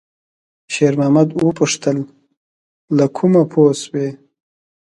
[0.73, 1.97] شېرمحمد وپوښتل:
[2.97, 4.07] «له کومه پوه شوې؟»